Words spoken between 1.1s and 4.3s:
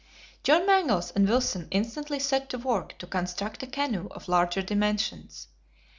and Wilson instantly set to work to construct a canoe of